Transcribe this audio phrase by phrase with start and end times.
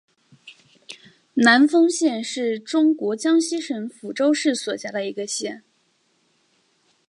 [1.35, 5.63] 南丰县是中国江西省抚州市所辖的一个县。